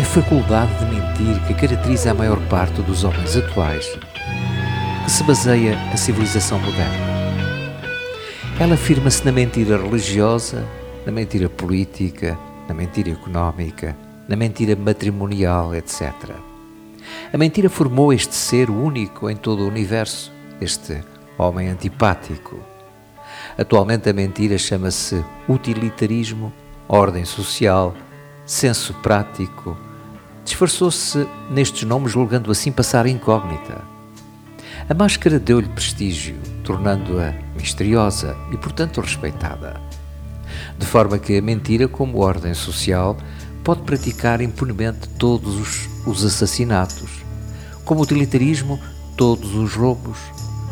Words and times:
É 0.00 0.02
a 0.02 0.06
faculdade 0.06 0.72
de 0.78 0.86
mentir 0.86 1.46
que 1.46 1.52
caracteriza 1.52 2.12
a 2.12 2.14
maior 2.14 2.40
parte 2.48 2.80
dos 2.80 3.04
homens 3.04 3.36
atuais, 3.36 3.86
que 5.04 5.10
se 5.10 5.22
baseia 5.24 5.76
a 5.92 5.96
civilização 5.98 6.58
moderna. 6.58 7.06
Ela 8.58 8.76
afirma-se 8.76 9.22
na 9.26 9.30
mentira 9.30 9.76
religiosa, 9.76 10.66
na 11.04 11.12
mentira 11.12 11.50
política, 11.50 12.38
na 12.66 12.72
mentira 12.72 13.10
económica, 13.10 13.94
na 14.26 14.36
mentira 14.36 14.74
matrimonial, 14.74 15.74
etc. 15.74 16.10
A 17.30 17.36
mentira 17.36 17.68
formou 17.68 18.10
este 18.10 18.34
ser 18.34 18.70
único 18.70 19.28
em 19.28 19.36
todo 19.36 19.64
o 19.64 19.68
universo, 19.68 20.32
este 20.62 20.98
homem 21.36 21.68
antipático. 21.68 22.58
Atualmente 23.58 24.08
a 24.08 24.14
mentira 24.14 24.56
chama-se 24.56 25.22
utilitarismo, 25.46 26.50
ordem 26.88 27.26
social, 27.26 27.94
senso 28.46 28.94
prático, 29.02 29.76
disfarçou-se 30.50 31.26
nestes 31.48 31.84
nomes, 31.84 32.10
julgando 32.10 32.50
assim 32.50 32.72
passar 32.72 33.06
incógnita. 33.06 33.82
A 34.88 34.94
máscara 34.94 35.38
deu-lhe 35.38 35.68
prestígio, 35.68 36.36
tornando-a 36.64 37.32
misteriosa 37.56 38.36
e, 38.52 38.56
portanto, 38.56 39.00
respeitada. 39.00 39.80
De 40.76 40.84
forma 40.84 41.18
que 41.18 41.38
a 41.38 41.42
mentira, 41.42 41.86
como 41.86 42.18
ordem 42.18 42.52
social, 42.52 43.16
pode 43.62 43.82
praticar 43.82 44.40
impunemente 44.40 45.08
todos 45.10 45.54
os, 45.54 45.88
os 46.04 46.24
assassinatos, 46.24 47.24
como 47.84 48.02
utilitarismo, 48.02 48.80
todos 49.16 49.54
os 49.54 49.74
roubos, 49.74 50.18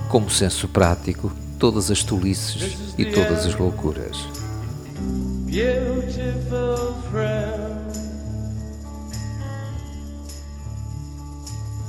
como 0.09 0.29
senso 0.29 0.67
prático, 0.67 1.31
todas 1.59 1.91
as 1.91 2.03
tolices 2.03 2.95
e 2.99 3.05
todas 3.05 3.47
as 3.47 3.55
loucuras. 3.55 4.27
Beautiful 5.47 6.95
friend. 7.11 7.78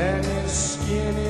and 0.00 0.24
his 0.24 0.52
skin 0.52 1.29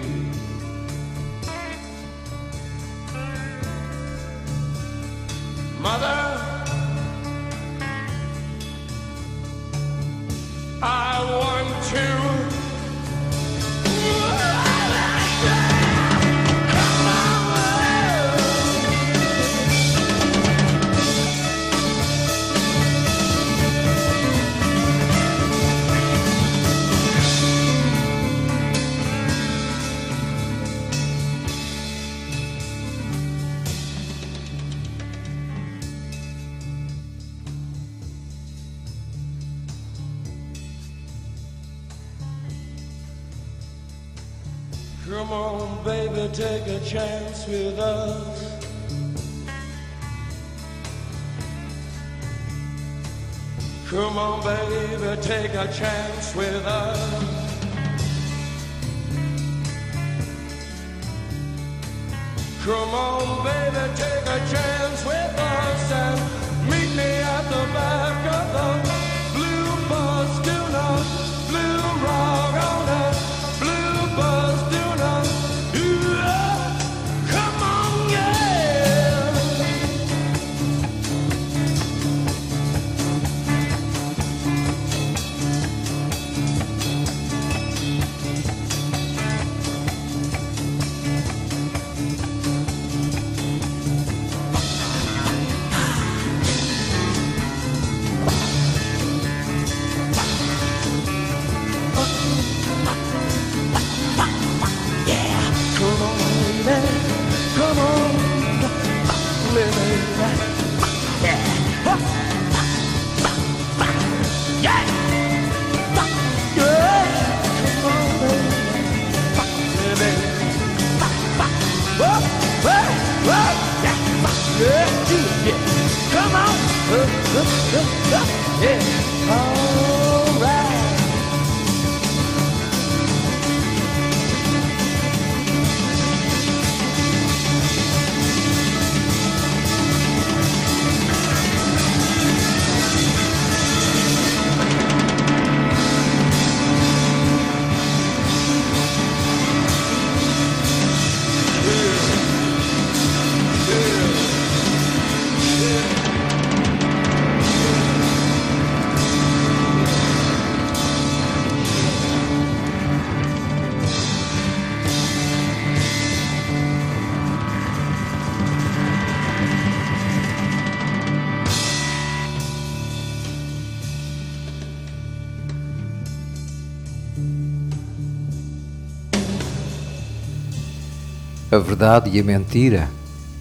verdade 181.71 182.09
e 182.09 182.19
a 182.19 182.23
mentira 182.23 182.89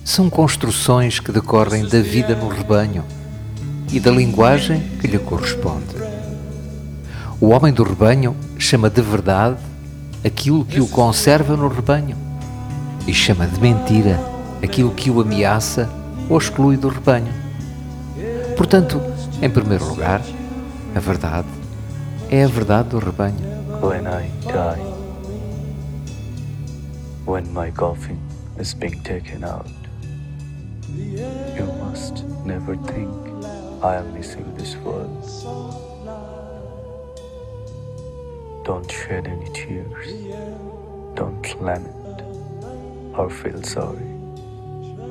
são 0.04 0.30
construções 0.30 1.18
que 1.18 1.32
decorrem 1.32 1.84
da 1.84 2.00
vida 2.00 2.36
no 2.36 2.48
rebanho 2.48 3.04
e 3.92 3.98
da 3.98 4.12
linguagem 4.12 4.80
que 5.00 5.08
lhe 5.08 5.18
corresponde. 5.18 5.96
O 7.40 7.48
homem 7.48 7.72
do 7.72 7.82
rebanho 7.82 8.36
chama 8.56 8.88
de 8.88 9.02
verdade 9.02 9.56
aquilo 10.24 10.64
que 10.64 10.80
o 10.80 10.86
conserva 10.86 11.56
no 11.56 11.66
rebanho 11.66 12.16
e 13.04 13.12
chama 13.12 13.48
de 13.48 13.60
mentira 13.60 14.20
aquilo 14.62 14.92
que 14.92 15.10
o 15.10 15.20
ameaça 15.20 15.90
ou 16.28 16.38
exclui 16.38 16.76
do 16.76 16.88
rebanho. 16.88 17.34
Portanto, 18.56 19.02
em 19.42 19.50
primeiro 19.50 19.88
lugar, 19.88 20.22
a 20.94 21.00
verdade 21.00 21.48
é 22.30 22.44
a 22.44 22.48
verdade 22.48 22.90
do 22.90 23.00
rebanho. 23.00 23.40
When 27.30 27.52
my 27.54 27.70
coffin 27.70 28.18
is 28.58 28.74
being 28.74 29.00
taken 29.04 29.44
out, 29.44 29.70
you 30.88 31.64
must 31.78 32.24
never 32.44 32.74
think 32.74 33.08
I 33.84 33.98
am 33.98 34.12
missing 34.12 34.52
this 34.56 34.74
world. 34.78 35.22
Don't 38.64 38.90
shed 38.90 39.28
any 39.28 39.48
tears. 39.52 40.10
Don't 41.14 41.46
lament 41.62 42.22
or 43.16 43.30
feel 43.30 43.62
sorry. 43.62 44.10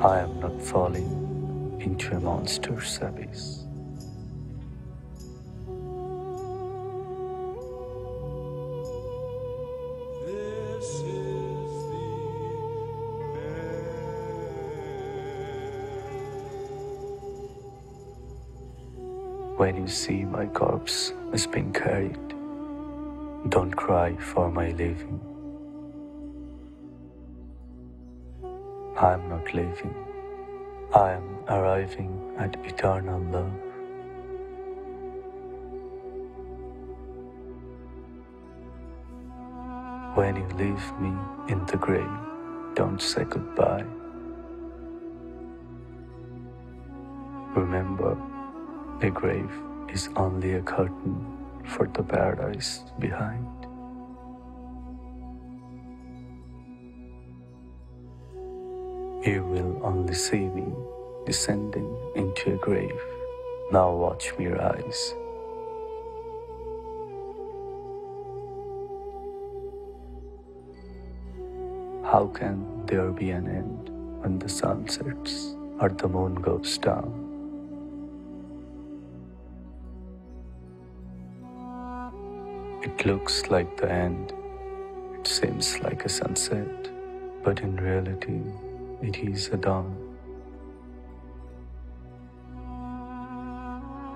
I 0.02 0.20
am 0.20 0.42
not 0.42 0.62
falling 0.62 1.80
into 1.80 2.18
a 2.18 2.20
monster's 2.20 3.00
abyss. 3.02 3.69
When 19.60 19.75
you 19.75 19.89
see 19.89 20.24
my 20.24 20.46
corpse 20.46 21.12
is 21.34 21.46
being 21.46 21.74
carried, 21.74 22.30
don't 23.50 23.75
cry 23.75 24.16
for 24.16 24.50
my 24.50 24.70
leaving. 24.70 25.20
I 28.98 29.12
am 29.16 29.28
not 29.28 29.54
leaving. 29.54 29.94
I 30.96 31.12
am 31.12 31.44
arriving 31.50 32.36
at 32.38 32.56
eternal 32.66 33.20
love. 33.20 33.51
When 40.16 40.38
you 40.38 40.48
leave 40.56 40.86
me 41.01 41.12
in 41.50 41.66
the 41.66 41.75
grave, 41.75 42.18
don't 42.75 43.01
say 43.01 43.25
goodbye. 43.25 43.84
Remember, 47.58 48.16
a 49.01 49.10
grave 49.10 49.51
is 49.94 50.10
only 50.18 50.56
a 50.56 50.62
curtain 50.62 51.25
for 51.65 51.88
the 51.88 52.03
paradise 52.03 52.82
behind. 53.00 53.48
You 59.25 59.44
will 59.46 59.79
only 59.84 60.13
see 60.13 60.48
me 60.50 60.68
descending 61.25 61.96
into 62.15 62.56
a 62.56 62.58
grave. 62.58 63.00
Now 63.72 63.94
watch 63.94 64.34
me 64.38 64.48
rise. 64.48 65.13
How 72.03 72.27
can 72.34 72.86
there 72.86 73.12
be 73.12 73.29
an 73.32 73.48
end 73.48 73.89
when 74.22 74.39
the 74.39 74.50
sun 74.50 74.89
sets 74.89 75.56
or 75.79 75.89
the 75.89 76.08
moon 76.10 76.36
goes 76.36 76.77
down? 76.79 77.28
It 83.00 83.06
looks 83.06 83.50
like 83.50 83.77
the 83.77 83.89
end. 83.89 84.34
It 85.18 85.25
seems 85.25 85.79
like 85.79 86.03
a 86.03 86.10
sunset, 86.10 86.89
but 87.46 87.62
in 87.62 87.77
reality, 87.77 88.41
it 89.01 89.15
is 89.15 89.48
a 89.48 89.56
dawn. 89.56 89.96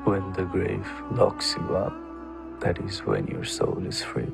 When 0.03 0.33
the 0.33 0.43
grave 0.43 0.85
locks 1.11 1.55
you 1.55 1.77
up, 1.77 1.95
that 2.59 2.77
is 2.79 2.99
when 3.05 3.25
your 3.27 3.45
soul 3.45 3.81
is 3.87 4.03
free. 4.03 4.33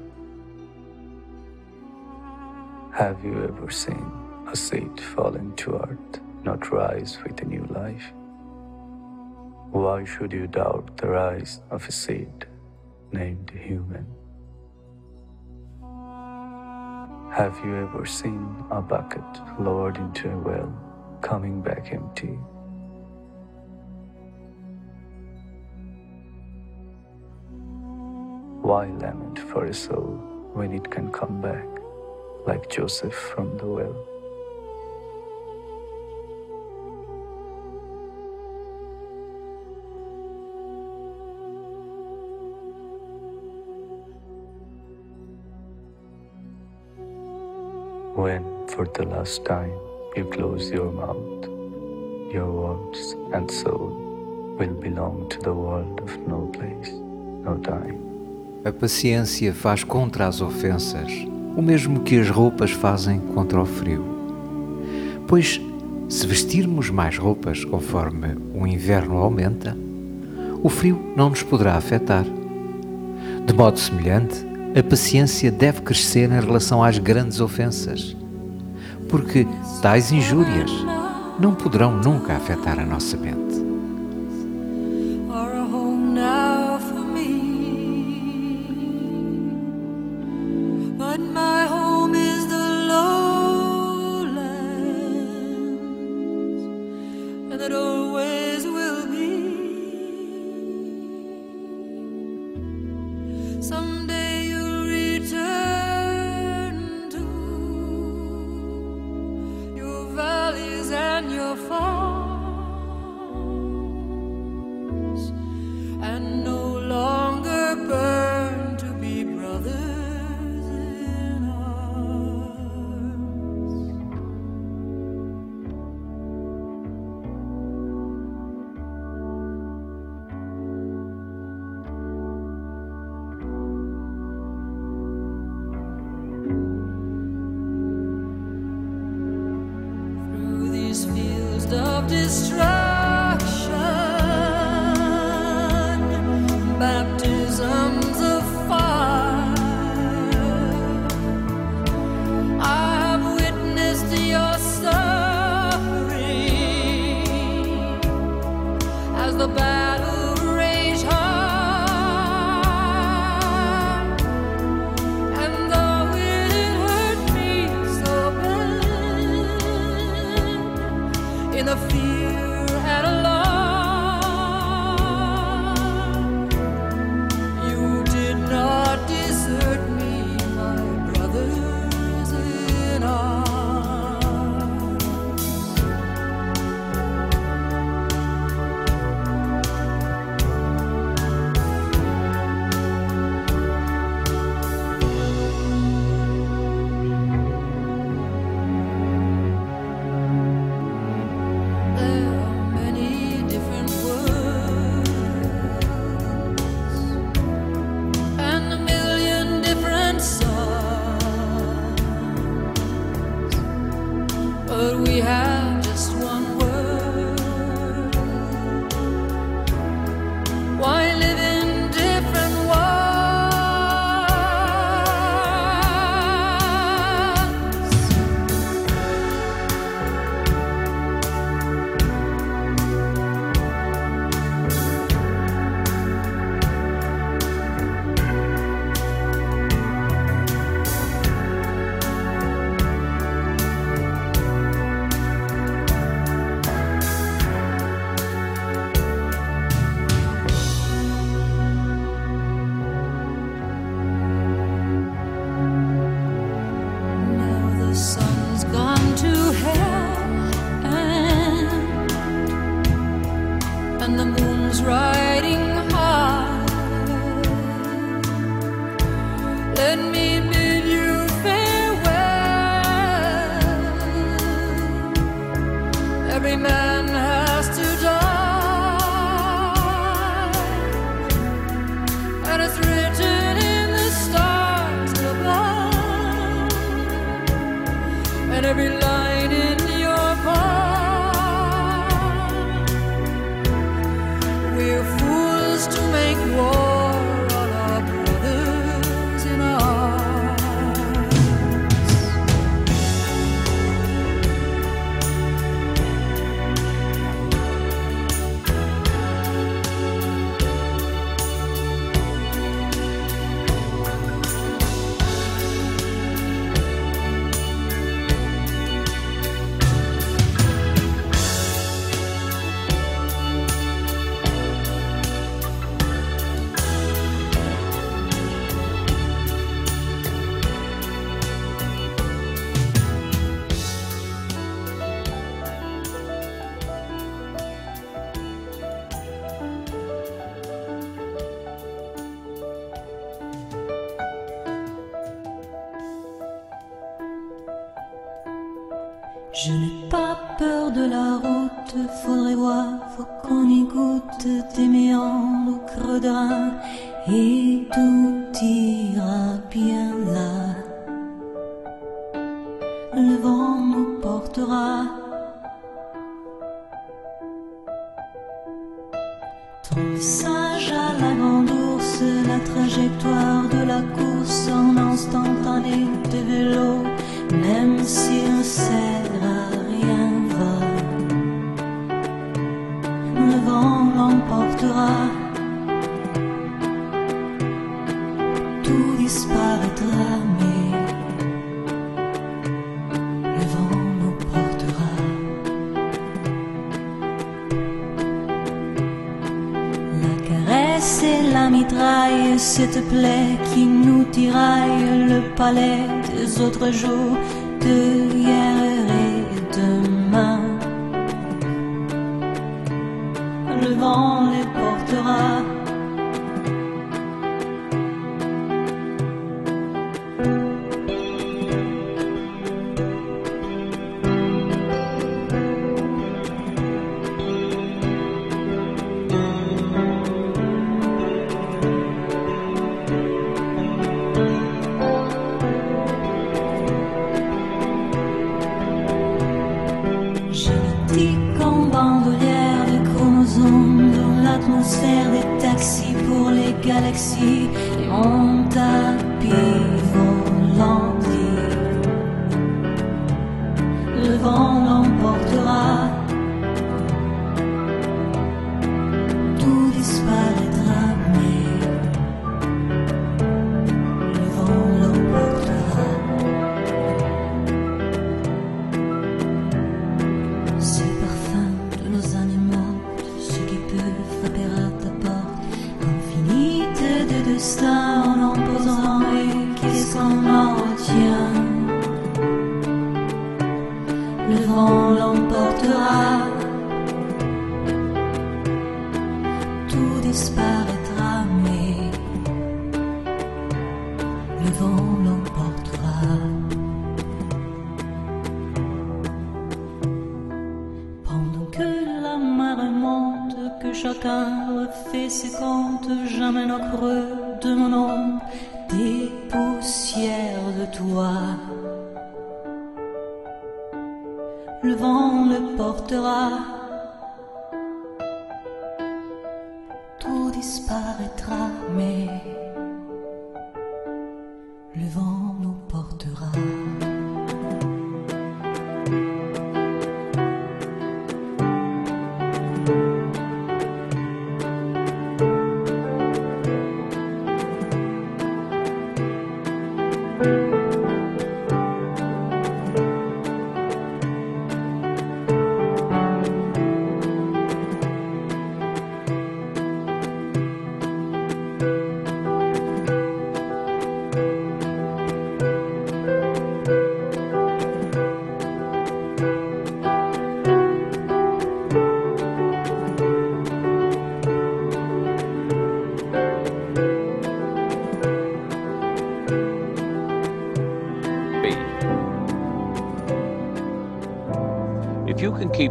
Have 2.94 3.24
you 3.24 3.44
ever 3.44 3.70
seen 3.70 4.12
a 4.52 4.56
seed 4.56 5.00
fall 5.00 5.36
into 5.36 5.76
earth, 5.76 6.22
not 6.44 6.72
rise 6.72 7.20
with 7.24 7.40
a 7.44 7.46
new 7.46 7.66
life? 7.66 8.12
Why 9.70 10.06
should 10.06 10.34
you 10.34 10.48
doubt 10.48 10.98
the 10.98 11.10
rise 11.10 11.62
of 11.70 11.88
a 11.88 11.92
seed 11.92 12.48
named 13.12 13.52
human? 13.52 14.19
Have 17.32 17.64
you 17.64 17.76
ever 17.76 18.08
seen 18.08 18.66
a 18.72 18.82
bucket 18.82 19.24
lowered 19.60 19.98
into 19.98 20.32
a 20.32 20.38
well, 20.38 20.74
coming 21.22 21.62
back 21.62 21.94
empty? 21.94 22.38
Why 28.62 28.88
lament 28.88 29.38
for 29.38 29.66
a 29.66 29.74
soul 29.74 30.18
when 30.54 30.74
it 30.74 30.90
can 30.90 31.12
come 31.12 31.40
back, 31.40 31.68
like 32.48 32.68
Joseph 32.68 33.14
from 33.14 33.58
the 33.58 33.68
well? 33.68 34.19
When, 48.20 48.44
for 48.68 48.86
the 48.86 49.06
last 49.06 49.46
time, 49.46 49.72
you 50.14 50.26
close 50.26 50.70
your 50.70 50.92
mouth, 50.92 51.48
your 52.34 52.52
words 52.52 53.16
and 53.32 53.50
soul 53.50 53.96
will 54.60 54.74
belong 54.74 55.30
to 55.30 55.40
the 55.40 55.54
world 55.54 56.02
of 56.02 56.18
no 56.28 56.48
place, 56.48 56.92
no 57.46 57.58
time. 57.60 57.98
A 58.66 58.74
paciência 58.74 59.54
faz 59.54 59.86
contra 59.86 60.28
as 60.28 60.42
ofensas 60.42 61.14
o 61.56 61.62
mesmo 61.62 62.02
que 62.02 62.20
as 62.20 62.30
roupas 62.30 62.72
fazem 62.72 63.22
contra 63.22 63.62
o 63.62 63.66
frio. 63.66 64.04
Pois, 65.26 65.62
se 66.10 66.28
vestirmos 66.28 66.90
mais 66.90 67.18
roupas 67.18 67.64
conforme 67.64 68.36
o 68.54 68.68
inverno 68.68 69.16
aumenta, 69.16 69.78
o 70.62 70.68
frio 70.68 71.14
não 71.16 71.30
nos 71.30 71.42
poderá 71.42 71.76
afetar. 71.76 72.26
De 73.46 73.54
modo 73.54 73.80
semelhante, 73.80 74.46
a 74.76 74.84
paciência 74.84 75.52
deve 75.52 75.82
crescer 75.82 76.30
em 76.30 76.40
relação 76.40 76.84
às 76.84 76.98
grandes 76.98 77.40
ofensas, 77.40 78.16
porque 79.08 79.48
tais 79.82 80.12
injúrias 80.12 80.72
não 81.40 81.56
poderão 81.56 81.98
nunca 81.98 82.34
afetar 82.34 82.80
a 82.80 82.86
nossa 82.86 83.18
mente. 83.18 83.50
But 90.98 91.22
my 91.22 91.59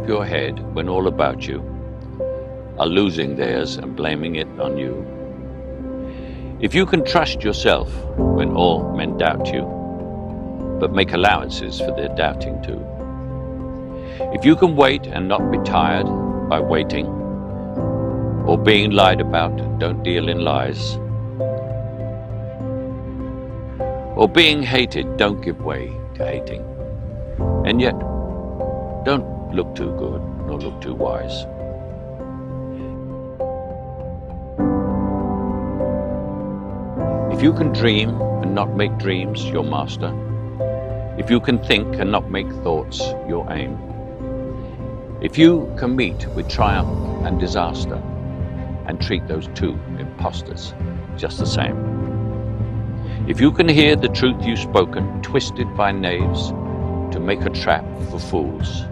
your 0.09 0.25
head 0.25 0.59
when 0.73 0.89
all 0.89 1.07
about 1.07 1.47
you 1.47 1.59
are 2.79 2.87
losing 2.87 3.35
theirs 3.35 3.75
and 3.77 3.95
blaming 3.95 4.37
it 4.37 4.47
on 4.59 4.75
you. 4.75 4.93
If 6.59 6.73
you 6.73 6.87
can 6.87 7.05
trust 7.05 7.43
yourself 7.43 7.93
when 8.17 8.55
all 8.55 8.91
men 8.95 9.17
doubt 9.19 9.53
you, 9.53 9.61
but 10.79 10.93
make 10.93 11.13
allowances 11.13 11.79
for 11.79 11.91
their 11.95 12.09
doubting 12.15 12.59
too. 12.63 12.83
If 14.33 14.43
you 14.43 14.55
can 14.55 14.75
wait 14.75 15.05
and 15.05 15.27
not 15.27 15.51
be 15.51 15.59
tired 15.59 16.07
by 16.49 16.59
waiting, 16.59 17.05
or 18.49 18.57
being 18.57 18.91
lied 18.91 19.21
about, 19.21 19.55
don't 19.77 20.01
deal 20.01 20.27
in 20.27 20.39
lies. 20.39 20.95
Or 24.17 24.27
being 24.27 24.63
hated, 24.63 25.17
don't 25.17 25.41
give 25.41 25.61
way 25.61 25.93
to 26.15 26.25
hating. 26.25 26.63
And 27.67 27.79
yet, 27.79 27.99
don't 29.05 29.38
look 29.53 29.75
too 29.75 29.91
good 29.97 30.21
nor 30.45 30.59
look 30.59 30.81
too 30.81 30.93
wise. 30.93 31.45
If 37.35 37.43
you 37.43 37.53
can 37.53 37.71
dream 37.71 38.19
and 38.41 38.53
not 38.53 38.75
make 38.75 38.97
dreams 38.97 39.45
your 39.45 39.63
master, 39.63 40.13
if 41.17 41.29
you 41.29 41.39
can 41.39 41.57
think 41.59 41.95
and 41.95 42.11
not 42.11 42.29
make 42.29 42.51
thoughts 42.63 42.99
your 43.27 43.49
aim, 43.51 43.77
if 45.21 45.37
you 45.37 45.73
can 45.77 45.95
meet 45.95 46.27
with 46.35 46.49
triumph 46.49 47.25
and 47.25 47.39
disaster 47.39 47.95
and 48.87 49.01
treat 49.01 49.27
those 49.27 49.47
two 49.55 49.79
impostors 49.97 50.73
just 51.17 51.39
the 51.39 51.45
same, 51.45 51.77
if 53.27 53.39
you 53.39 53.51
can 53.51 53.69
hear 53.69 53.95
the 53.95 54.09
truth 54.09 54.43
you've 54.45 54.59
spoken 54.59 55.21
twisted 55.21 55.67
by 55.75 55.91
knaves 55.91 56.49
to 57.13 57.19
make 57.19 57.41
a 57.41 57.49
trap 57.49 57.85
for 58.09 58.19
fools, 58.19 58.83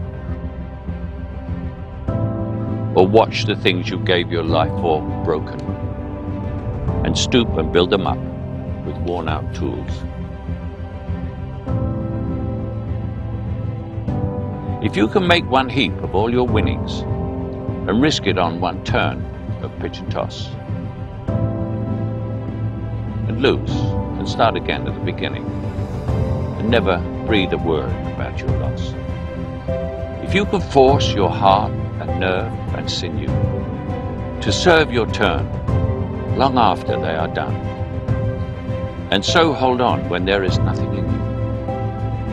or 2.97 3.05
watch 3.05 3.45
the 3.45 3.55
things 3.55 3.87
you 3.91 3.99
gave 3.99 4.31
your 4.31 4.41
life 4.41 4.71
for 4.81 5.03
broken, 5.23 5.61
and 7.05 7.15
stoop 7.15 7.47
and 7.49 7.71
build 7.71 7.91
them 7.91 8.07
up 8.07 8.17
with 8.87 8.97
worn 9.07 9.29
out 9.29 9.53
tools. 9.53 9.91
If 14.83 14.97
you 14.97 15.07
can 15.07 15.27
make 15.27 15.45
one 15.45 15.69
heap 15.69 15.93
of 16.01 16.15
all 16.15 16.31
your 16.33 16.47
winnings 16.47 17.01
and 17.87 18.01
risk 18.01 18.25
it 18.25 18.39
on 18.39 18.59
one 18.59 18.83
turn 18.83 19.23
of 19.61 19.77
pitch 19.77 19.99
and 19.99 20.11
toss, 20.11 20.47
and 23.27 23.39
lose 23.43 23.69
and 24.17 24.27
start 24.27 24.55
again 24.55 24.87
at 24.87 24.95
the 24.95 25.01
beginning, 25.01 25.45
and 26.57 26.67
never 26.71 26.97
breathe 27.27 27.53
a 27.53 27.59
word 27.59 27.91
about 28.15 28.39
your 28.39 28.49
loss. 28.57 28.95
If 30.27 30.33
you 30.33 30.45
can 30.45 30.61
force 30.61 31.13
your 31.13 31.29
heart 31.29 31.71
and 31.71 32.19
nerve 32.19 32.66
and 32.77 32.89
sinew 32.89 33.27
to 34.41 34.51
serve 34.51 34.91
your 34.93 35.07
turn 35.11 35.45
long 36.37 36.57
after 36.57 36.99
they 36.99 37.15
are 37.15 37.27
done, 37.27 37.55
and 39.11 39.25
so 39.25 39.51
hold 39.53 39.81
on 39.81 40.07
when 40.09 40.25
there 40.25 40.43
is 40.43 40.59
nothing 40.59 40.93
in 40.93 41.05
you 41.11 41.27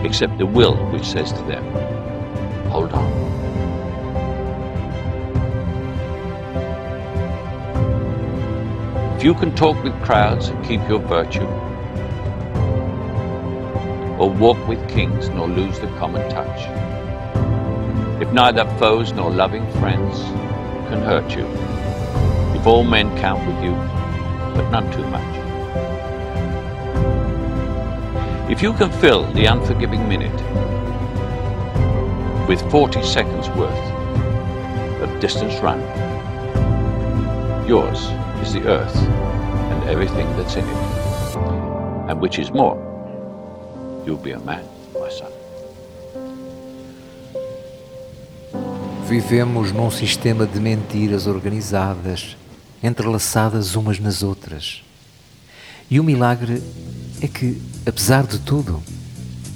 except 0.05 0.37
the 0.39 0.47
will 0.47 0.77
which 0.91 1.05
says 1.05 1.33
to 1.33 1.43
them, 1.45 1.65
hold 2.71 2.93
on. 2.93 3.25
If 9.17 9.25
you 9.25 9.35
can 9.35 9.55
talk 9.57 9.83
with 9.83 9.95
crowds 10.03 10.49
and 10.49 10.63
keep 10.65 10.87
your 10.89 10.99
virtue, 10.99 11.47
or 14.19 14.31
walk 14.31 14.69
with 14.69 14.87
kings 14.89 15.29
nor 15.31 15.49
lose 15.49 15.81
the 15.81 15.87
common 15.99 16.29
touch, 16.31 16.69
if 18.21 18.33
neither 18.33 18.65
foes 18.79 19.13
nor 19.13 19.31
loving 19.31 19.71
friends 19.81 20.19
can 20.89 21.03
hurt 21.03 21.35
you, 21.37 21.47
if 22.59 22.67
all 22.67 22.85
men 22.85 23.17
count 23.19 23.47
with 23.47 23.63
you, 23.65 23.73
but 24.55 24.71
none 24.71 24.91
too 24.93 25.07
much, 25.09 25.35
if 28.51 28.63
you 28.63 28.73
can 28.75 28.91
fill 29.01 29.25
the 29.33 29.47
unforgiving 29.47 30.09
minute 30.09 30.33
with 32.49 32.61
40 32.71 33.03
seconds 33.03 33.49
worth 33.51 33.73
of 35.03 35.21
distance 35.21 35.55
run, 35.61 35.81
yours 37.67 37.99
is 38.47 38.53
the 38.53 38.67
earth 38.69 38.97
and 38.97 39.89
everything 39.89 40.27
that's 40.37 40.57
in 40.57 40.65
it. 40.65 40.77
And 42.09 42.21
which 42.21 42.39
is 42.39 42.51
more, 42.51 42.77
you'll 44.07 44.19
be 44.19 44.33
a 44.33 44.39
man, 44.41 44.69
Vivemos 49.07 49.71
num 49.71 49.91
sistema 49.91 50.47
de 50.47 50.59
mentiras 50.59 51.27
organizadas, 51.27 52.39
entrelaçadas 52.83 53.77
umas 53.77 53.99
nas 53.99 54.23
outras. 54.23 54.83
E 55.91 56.01
o 56.01 56.05
milagre 56.05 56.63
é 57.21 57.29
que, 57.29 57.61
apesar 57.87 58.27
de 58.27 58.39
tudo, 58.39 58.83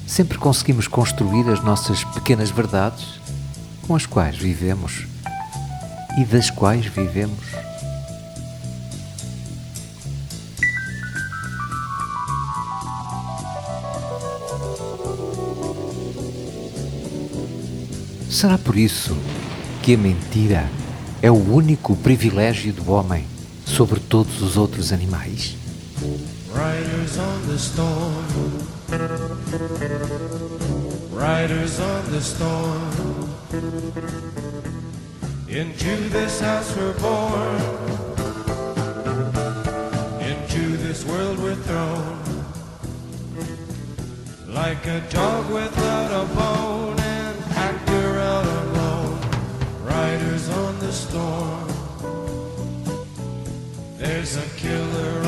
sempre 0.07 0.37
conseguimos 0.37 0.87
construir 0.87 1.49
as 1.49 1.65
nossas 1.65 2.05
pequenas 2.05 2.51
verdades 2.51 3.19
com 3.87 3.97
as 3.97 4.05
quais 4.05 4.37
vivemos 4.37 5.07
e 6.19 6.25
das 6.27 6.51
quais 6.51 6.85
vivemos. 6.85 7.47
Será 18.31 18.59
por 18.59 18.77
isso 18.77 19.17
que 19.88 19.94
a 19.94 19.96
mentira 19.96 20.68
é 21.22 21.31
o 21.31 21.35
único 21.35 21.96
privilégio 21.96 22.74
do 22.74 22.92
homem 22.92 23.24
sobre 23.64 23.98
todos 23.98 24.42
os 24.42 24.55
outros 24.59 24.92
animais? 24.92 25.57
Riders 26.53 27.16
on 27.16 27.40
the 27.48 27.57
storm. 27.57 28.27
Riders 31.11 31.81
on 31.81 32.03
the 32.12 32.20
storm. 32.20 32.90
Into 35.48 36.11
this 36.11 36.38
house 36.42 36.70
we're 36.77 36.92
born. 37.01 37.57
Into 40.20 40.77
this 40.87 41.03
world 41.07 41.38
we're 41.38 41.57
thrown. 41.64 42.18
Like 44.48 44.87
a 44.87 45.01
dog 45.11 45.51
without 45.51 46.12
a 46.12 46.27
bone, 46.35 46.88
storm. 51.09 51.68
There's 53.97 54.37
a 54.37 54.47
killer 54.57 55.28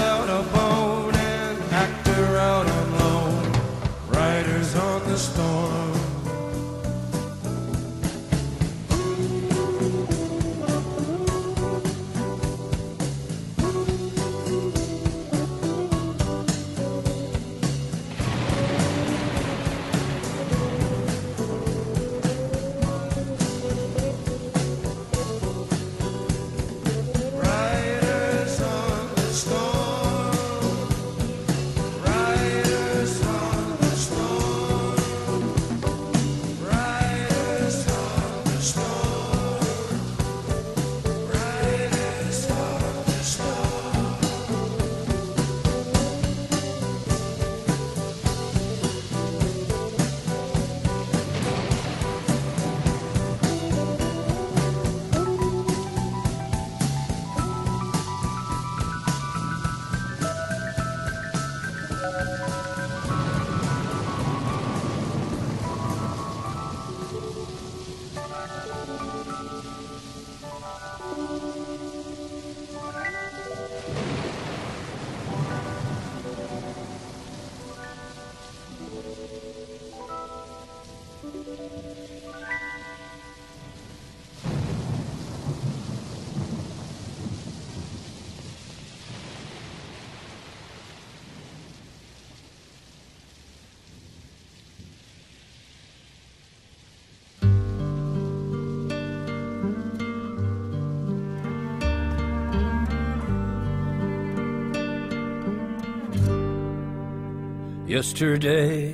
Yesterday, 107.91 108.93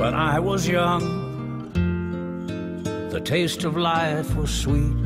when 0.00 0.14
I 0.14 0.40
was 0.40 0.66
young, 0.66 1.04
the 3.10 3.20
taste 3.20 3.64
of 3.64 3.76
life 3.76 4.34
was 4.34 4.48
sweet 4.50 4.96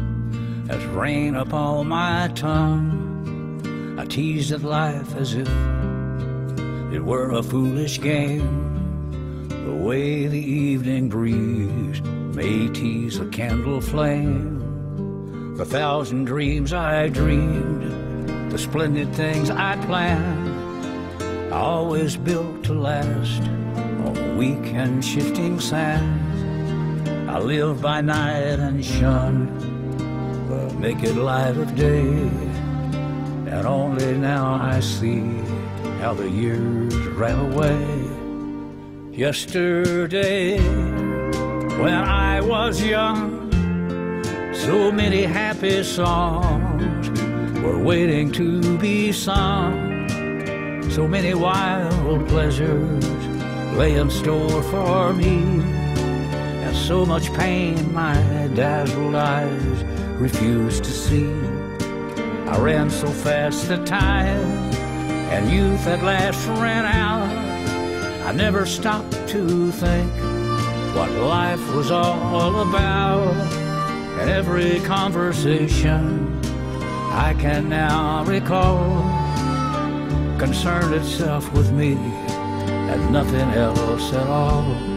as 0.68 0.84
rain 0.94 1.34
upon 1.34 1.88
my 1.88 2.30
tongue. 2.36 3.96
I 3.98 4.04
teased 4.06 4.52
at 4.52 4.62
life 4.62 5.16
as 5.16 5.34
if 5.34 5.48
it 6.94 7.02
were 7.04 7.32
a 7.32 7.42
foolish 7.42 8.00
game. 8.00 9.48
The 9.48 9.74
way 9.74 10.28
the 10.28 10.38
evening 10.38 11.08
breeze 11.08 12.00
may 12.36 12.68
tease 12.68 13.18
a 13.18 13.26
candle 13.30 13.80
flame. 13.80 15.56
The 15.56 15.64
thousand 15.64 16.26
dreams 16.26 16.72
I 16.72 17.08
dreamed, 17.08 18.52
the 18.52 18.58
splendid 18.58 19.12
things 19.12 19.50
I 19.50 19.74
planned. 19.86 20.33
Always 21.54 22.16
built 22.16 22.64
to 22.64 22.74
last 22.74 23.42
on 23.42 24.36
weak 24.36 24.74
and 24.74 25.04
shifting 25.04 25.60
sands. 25.60 26.42
I 27.30 27.38
live 27.38 27.80
by 27.80 28.00
night 28.00 28.58
and 28.58 28.84
shun 28.84 29.46
the 30.48 30.74
naked 30.80 31.16
light 31.16 31.56
of 31.56 31.76
day. 31.76 32.02
And 33.46 33.66
only 33.66 34.18
now 34.18 34.58
I 34.60 34.80
see 34.80 35.20
how 36.00 36.12
the 36.12 36.28
years 36.28 36.92
ran 37.14 37.38
away. 37.52 37.86
Yesterday, 39.16 40.58
when 41.78 41.94
I 41.94 42.40
was 42.40 42.82
young, 42.82 43.52
so 44.52 44.90
many 44.90 45.22
happy 45.22 45.84
songs 45.84 47.08
were 47.62 47.78
waiting 47.78 48.32
to 48.32 48.76
be 48.78 49.12
sung. 49.12 49.93
So 50.94 51.08
many 51.08 51.34
wild 51.34 52.28
pleasures 52.28 53.04
lay 53.76 53.96
in 53.96 54.08
store 54.10 54.62
for 54.62 55.12
me, 55.12 55.42
and 56.62 56.76
so 56.76 57.04
much 57.04 57.34
pain 57.34 57.92
my 57.92 58.14
dazzled 58.54 59.16
eyes 59.16 59.82
refused 60.20 60.84
to 60.84 60.92
see. 60.92 61.32
I 62.48 62.58
ran 62.60 62.90
so 62.90 63.08
fast 63.08 63.66
that 63.70 63.84
time 63.86 64.46
and 65.34 65.50
youth 65.50 65.84
at 65.88 66.04
last 66.04 66.46
ran 66.60 66.84
out. 66.84 68.28
I 68.28 68.30
never 68.30 68.64
stopped 68.64 69.14
to 69.30 69.72
think 69.72 70.12
what 70.94 71.10
life 71.10 71.74
was 71.74 71.90
all 71.90 72.60
about, 72.68 73.34
and 74.20 74.30
every 74.30 74.78
conversation 74.82 76.40
I 77.10 77.34
can 77.40 77.68
now 77.68 78.22
recall 78.22 79.03
concerned 80.46 80.94
itself 80.94 81.50
with 81.54 81.72
me 81.72 81.94
and 81.94 83.10
nothing 83.10 83.48
else 83.52 84.12
at 84.12 84.26
all. 84.26 84.93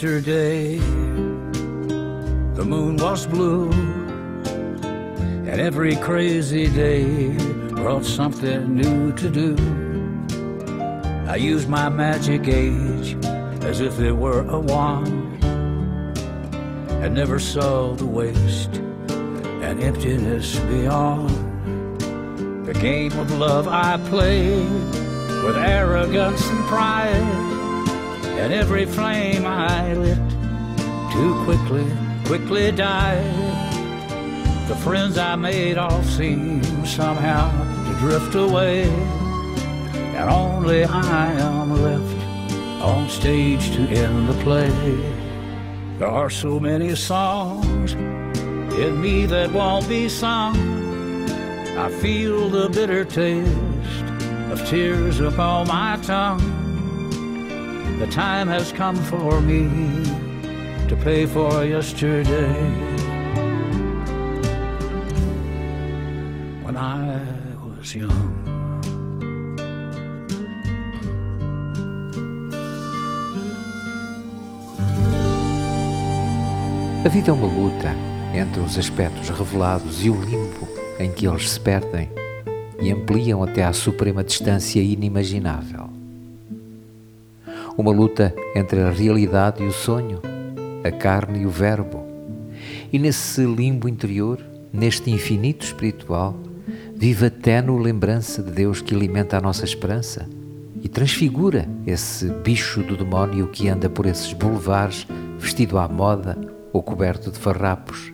Yesterday, 0.00 0.78
the 2.54 2.64
moon 2.64 2.96
was 2.96 3.26
blue, 3.26 3.70
and 3.70 5.60
every 5.60 5.94
crazy 5.96 6.68
day 6.70 7.36
brought 7.68 8.06
something 8.06 8.74
new 8.74 9.12
to 9.12 9.28
do. 9.28 9.56
I 11.28 11.36
used 11.36 11.68
my 11.68 11.90
magic 11.90 12.48
age 12.48 13.14
as 13.62 13.82
if 13.82 14.00
it 14.00 14.12
were 14.12 14.40
a 14.48 14.58
wand, 14.58 15.44
and 15.44 17.14
never 17.14 17.38
saw 17.38 17.92
the 17.92 18.06
waste 18.06 18.76
and 19.60 19.82
emptiness 19.82 20.58
beyond. 20.60 21.28
The 22.64 22.72
game 22.72 23.12
of 23.18 23.30
love 23.38 23.68
I 23.68 23.98
played 24.08 24.66
with 25.44 25.58
arrogance 25.58 26.48
and 26.48 26.64
pride 26.68 27.49
and 28.40 28.54
every 28.54 28.86
flame 28.86 29.44
I 29.44 29.92
lit 29.92 30.16
too 31.12 31.44
quickly, 31.44 31.86
quickly 32.24 32.72
died. 32.72 33.22
The 34.66 34.76
friends 34.76 35.18
I 35.18 35.36
made 35.36 35.76
all 35.76 36.02
seemed 36.02 36.64
somehow 36.88 37.50
to 37.84 37.98
drift 37.98 38.34
away, 38.34 38.84
and 40.16 40.30
only 40.30 40.84
I 40.84 41.32
am 41.32 41.82
left 41.82 42.82
on 42.82 43.10
stage 43.10 43.72
to 43.76 43.82
end 43.82 44.30
the 44.30 44.42
play. 44.42 44.70
There 45.98 46.08
are 46.08 46.30
so 46.30 46.58
many 46.58 46.94
songs 46.94 47.92
in 47.92 49.02
me 49.02 49.26
that 49.26 49.52
won't 49.52 49.86
be 49.86 50.08
sung. 50.08 50.56
I 51.76 51.90
feel 52.00 52.48
the 52.48 52.70
bitter 52.70 53.04
taste 53.04 54.04
of 54.50 54.66
tears 54.66 55.20
upon 55.20 55.68
my 55.68 55.98
tongue. 56.02 56.59
The 58.00 58.06
time 58.06 58.48
has 58.48 58.72
come 58.72 58.96
for 58.96 59.42
me 59.42 59.68
to 60.88 60.96
pay 61.04 61.26
for 61.26 61.66
yesterday. 61.66 62.54
When 66.64 66.78
I 66.78 67.20
was 67.60 67.94
young. 67.94 68.40
A 77.04 77.08
vida 77.10 77.30
é 77.30 77.34
uma 77.34 77.46
luta 77.46 77.94
entre 78.34 78.60
os 78.60 78.78
aspectos 78.78 79.28
revelados 79.28 80.02
e 80.02 80.08
o 80.08 80.18
limbo 80.22 80.66
em 80.98 81.12
que 81.12 81.28
eles 81.28 81.50
se 81.50 81.60
perdem 81.60 82.10
e 82.80 82.90
ampliam 82.90 83.42
até 83.42 83.62
à 83.62 83.74
suprema 83.74 84.24
distância 84.24 84.80
inimaginável. 84.80 85.99
Uma 87.80 87.92
luta 87.92 88.34
entre 88.54 88.82
a 88.82 88.90
realidade 88.90 89.64
e 89.64 89.66
o 89.66 89.72
sonho, 89.72 90.20
a 90.84 90.90
carne 90.90 91.38
e 91.40 91.46
o 91.46 91.48
verbo. 91.48 92.04
E 92.92 92.98
nesse 92.98 93.42
limbo 93.46 93.88
interior, 93.88 94.38
neste 94.70 95.10
infinito 95.10 95.64
espiritual, 95.64 96.36
vive 96.94 97.24
a 97.24 97.30
ténue 97.30 97.82
lembrança 97.82 98.42
de 98.42 98.50
Deus 98.50 98.82
que 98.82 98.94
alimenta 98.94 99.38
a 99.38 99.40
nossa 99.40 99.64
esperança 99.64 100.28
e 100.82 100.90
transfigura 100.90 101.66
esse 101.86 102.26
bicho 102.26 102.82
do 102.82 102.98
demónio 102.98 103.48
que 103.48 103.66
anda 103.70 103.88
por 103.88 104.04
esses 104.04 104.34
boulevards 104.34 105.06
vestido 105.38 105.78
à 105.78 105.88
moda 105.88 106.36
ou 106.74 106.82
coberto 106.82 107.30
de 107.30 107.38
farrapos. 107.38 108.12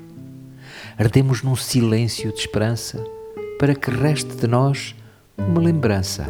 Ardemos 0.96 1.42
num 1.42 1.56
silêncio 1.56 2.32
de 2.32 2.38
esperança 2.38 3.04
para 3.58 3.74
que 3.74 3.90
reste 3.90 4.36
de 4.36 4.46
nós 4.46 4.94
uma 5.36 5.60
lembrança, 5.60 6.24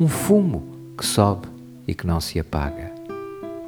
um 0.00 0.08
fumo 0.08 0.64
que 0.96 1.04
sobe 1.04 1.53
e 1.86 1.94
que 1.94 2.06
não 2.06 2.20
se 2.20 2.38
apaga. 2.38 2.92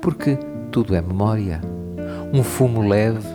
Porque 0.00 0.38
tudo 0.70 0.94
é 0.94 1.00
memória, 1.00 1.60
um 2.32 2.42
fumo 2.42 2.86
leve 2.86 3.26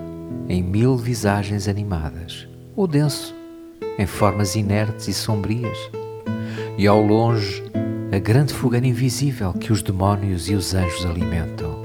em 0.48 0.62
mil 0.62 0.98
visagens 0.98 1.68
animadas, 1.68 2.48
ou 2.76 2.88
denso, 2.88 3.36
em 3.98 4.06
formas 4.06 4.56
inertes 4.56 5.08
e 5.08 5.14
sombrias, 5.14 5.78
e 6.78 6.88
ao 6.88 7.02
longe 7.02 7.64
a 8.12 8.20
grande 8.20 8.54
fogueira 8.54 8.86
invisível 8.86 9.54
que 9.54 9.72
os 9.72 9.82
demónios 9.82 10.50
e 10.50 10.56
os 10.56 10.74
anjos 10.74 11.06
alimentam. 11.06 11.82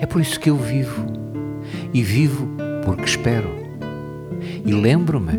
É 0.00 0.06
por 0.06 0.20
isso 0.20 0.40
que 0.40 0.48
eu 0.48 0.56
vivo, 0.56 1.04
e 1.92 2.02
vivo 2.02 2.48
porque 2.84 3.04
espero, 3.04 3.50
e 4.64 4.72
lembro-me, 4.72 5.38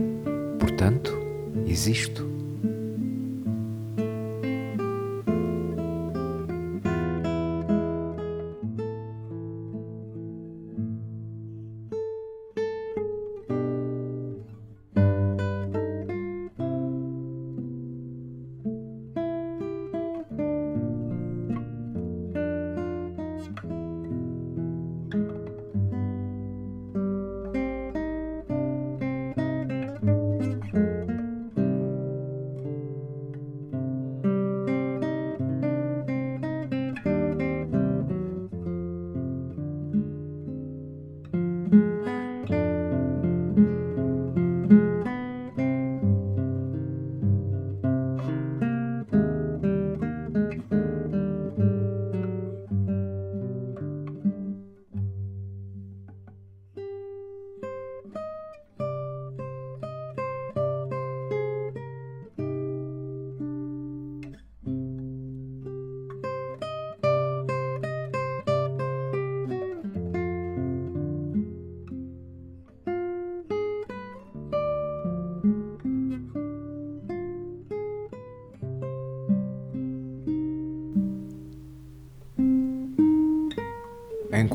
portanto, 0.60 1.18
existo. 1.66 2.31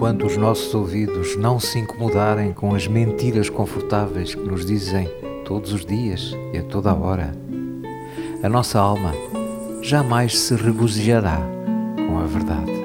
Enquanto 0.06 0.24
os 0.24 0.36
nossos 0.36 0.72
ouvidos 0.72 1.36
não 1.36 1.58
se 1.58 1.80
incomodarem 1.80 2.52
com 2.52 2.76
as 2.76 2.86
mentiras 2.86 3.50
confortáveis 3.50 4.36
que 4.36 4.40
nos 4.40 4.64
dizem 4.64 5.10
todos 5.44 5.72
os 5.72 5.84
dias 5.84 6.32
e 6.52 6.58
a 6.58 6.62
toda 6.62 6.92
a 6.92 6.94
hora, 6.94 7.32
a 8.40 8.48
nossa 8.48 8.78
alma 8.78 9.12
jamais 9.82 10.38
se 10.38 10.54
regozijará 10.54 11.40
com 12.06 12.20
a 12.20 12.24
verdade. 12.24 12.75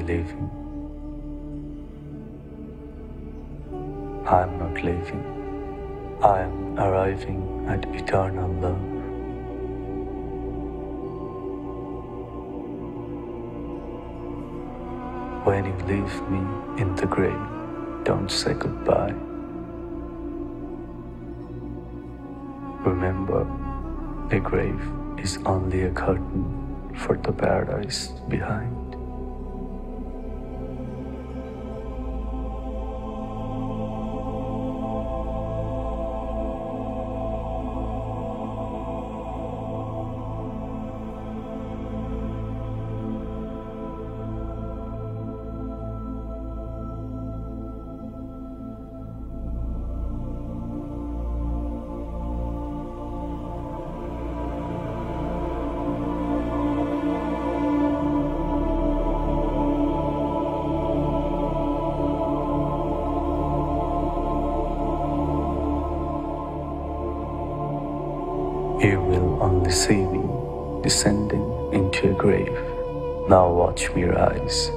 My 0.00 0.06
leaving. 0.06 0.50
I 4.26 4.42
am 4.42 4.58
not 4.58 4.74
leaving. 4.84 6.18
I 6.22 6.40
am 6.40 6.78
arriving 6.78 7.66
at 7.68 7.84
eternal 7.94 8.50
love. 8.60 8.86
When 15.46 15.64
you 15.64 15.76
leave 15.86 16.30
me 16.30 16.40
in 16.80 16.94
the 16.96 17.06
grave, 17.06 17.46
don't 18.04 18.30
say 18.30 18.54
goodbye. 18.54 19.14
Remember, 22.84 23.42
a 24.30 24.40
grave 24.40 24.82
is 25.18 25.38
only 25.44 25.82
a 25.82 25.90
curtain 25.90 26.94
for 26.96 27.16
the 27.16 27.32
paradise 27.32 28.08
behind. 28.28 28.79
Descending 71.10 71.72
into 71.72 72.10
a 72.10 72.14
grave. 72.14 72.52
Now 73.28 73.52
watch 73.52 73.90
me 73.94 74.04
rise. 74.04 74.68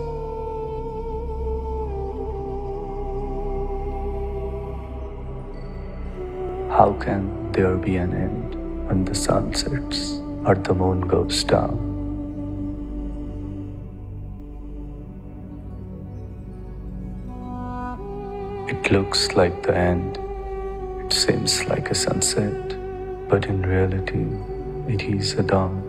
How 6.72 6.94
can 7.00 7.52
there 7.52 7.76
be 7.76 7.98
an 7.98 8.14
end 8.14 8.56
when 8.88 9.06
the 9.06 9.14
sun 9.14 9.54
sets 9.54 10.20
or 10.46 10.56
the 10.56 10.74
moon 10.74 11.02
goes 11.02 11.44
down? 11.44 11.92
It 18.68 18.92
looks 18.92 19.34
like 19.34 19.62
the 19.62 19.78
end. 19.78 20.18
It 21.06 21.14
seems 21.14 21.66
like 21.66 21.92
a 21.92 21.96
sunset 21.96 22.80
but 23.30 23.46
in 23.46 23.62
reality, 23.64 24.26
it 24.94 25.02
is 25.02 25.34
a 25.34 25.44
dawn. 25.44 25.83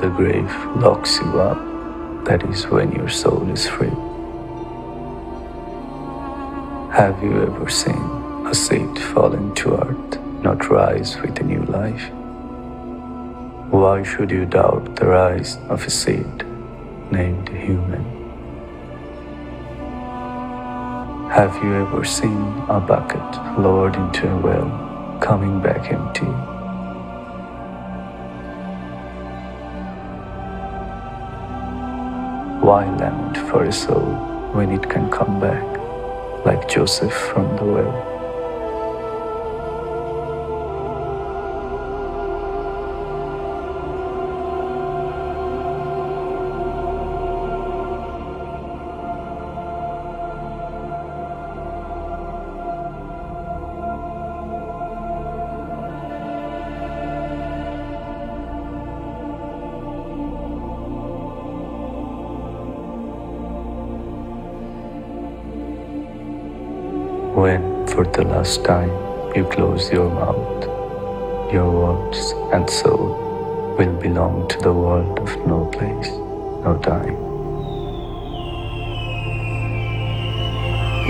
The 0.00 0.08
grave 0.08 0.50
locks 0.76 1.18
you 1.18 1.40
up, 1.40 1.58
that 2.24 2.42
is 2.44 2.66
when 2.68 2.90
your 2.92 3.10
soul 3.10 3.46
is 3.50 3.68
free. 3.68 3.96
Have 6.96 7.22
you 7.22 7.42
ever 7.42 7.68
seen 7.68 8.02
a 8.46 8.54
seed 8.54 8.98
fall 8.98 9.34
into 9.34 9.74
earth, 9.74 10.18
not 10.42 10.70
rise 10.70 11.18
with 11.20 11.38
a 11.40 11.42
new 11.42 11.62
life? 11.64 12.08
Why 13.70 14.02
should 14.02 14.30
you 14.30 14.46
doubt 14.46 14.96
the 14.96 15.06
rise 15.06 15.58
of 15.68 15.84
a 15.84 15.90
seed 15.90 16.46
named 17.10 17.50
human? 17.50 18.04
Have 21.30 21.62
you 21.62 21.74
ever 21.74 22.04
seen 22.04 22.64
a 22.68 22.80
bucket 22.80 23.30
lowered 23.58 23.96
into 23.96 24.30
a 24.30 24.38
well, 24.38 25.18
coming 25.20 25.60
back 25.60 25.92
empty? 25.92 26.49
Lament 32.70 33.36
for 33.50 33.64
a 33.64 33.72
soul 33.72 34.14
when 34.52 34.70
it 34.70 34.88
can 34.88 35.10
come 35.10 35.40
back, 35.40 35.66
like 36.46 36.68
Joseph 36.68 37.12
from 37.12 37.56
the 37.56 37.64
well? 37.64 38.19
Last 68.40 68.64
time, 68.64 68.88
you 69.36 69.44
close 69.44 69.92
your 69.92 70.08
mouth, 70.08 70.64
your 71.52 71.70
words 71.70 72.32
and 72.54 72.70
soul 72.70 73.76
will 73.76 73.92
belong 74.00 74.48
to 74.48 74.56
the 74.60 74.72
world 74.72 75.18
of 75.18 75.30
no 75.46 75.66
place, 75.66 76.08
no 76.64 76.72
time. 76.82 77.18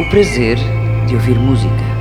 O 0.01 0.11
prazer 0.11 0.59
de 1.07 1.15
ouvir 1.15 1.39
música. 1.39 2.00